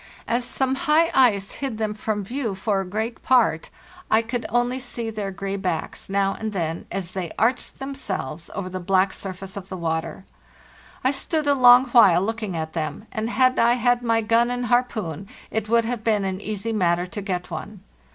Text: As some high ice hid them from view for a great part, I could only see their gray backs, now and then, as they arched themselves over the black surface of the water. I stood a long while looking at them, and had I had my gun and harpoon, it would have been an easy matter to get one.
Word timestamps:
As 0.27 0.43
some 0.45 0.73
high 0.73 1.11
ice 1.13 1.51
hid 1.51 1.77
them 1.77 1.93
from 1.93 2.23
view 2.23 2.55
for 2.55 2.81
a 2.81 2.85
great 2.89 3.21
part, 3.21 3.69
I 4.09 4.23
could 4.23 4.47
only 4.49 4.79
see 4.79 5.11
their 5.11 5.29
gray 5.29 5.57
backs, 5.57 6.09
now 6.09 6.33
and 6.33 6.53
then, 6.53 6.87
as 6.91 7.11
they 7.11 7.31
arched 7.37 7.77
themselves 7.77 8.49
over 8.55 8.67
the 8.67 8.79
black 8.79 9.13
surface 9.13 9.55
of 9.55 9.69
the 9.69 9.77
water. 9.77 10.25
I 11.03 11.11
stood 11.11 11.45
a 11.45 11.53
long 11.53 11.85
while 11.89 12.23
looking 12.23 12.57
at 12.57 12.73
them, 12.73 13.05
and 13.11 13.29
had 13.29 13.59
I 13.59 13.73
had 13.73 14.01
my 14.01 14.21
gun 14.21 14.49
and 14.49 14.65
harpoon, 14.65 15.29
it 15.51 15.69
would 15.69 15.85
have 15.85 16.03
been 16.03 16.25
an 16.25 16.41
easy 16.41 16.73
matter 16.73 17.05
to 17.05 17.21
get 17.21 17.51
one. 17.51 17.81